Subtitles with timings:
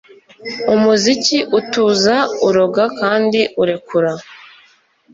[0.73, 2.15] Umuziki utuza
[2.47, 4.11] uroga kandi urekura